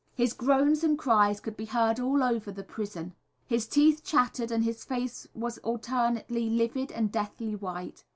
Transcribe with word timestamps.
His 0.15 0.33
groans 0.33 0.83
and 0.83 0.97
cries 0.97 1.39
could 1.39 1.55
be 1.55 1.65
heard 1.67 1.99
all 1.99 2.23
over 2.23 2.51
the 2.51 2.63
prison. 2.63 3.13
His 3.45 3.67
teeth 3.67 4.03
chattered, 4.03 4.49
and 4.49 4.63
his 4.63 4.83
face 4.83 5.27
was 5.35 5.59
alternately 5.59 6.49
livid 6.49 6.91
and 6.91 7.11
deathly 7.11 7.53
white. 7.55 8.03